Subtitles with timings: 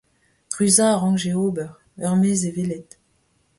[0.55, 1.69] Ruzañ a rankje ober.
[2.05, 2.89] Ur mezh-e-welet!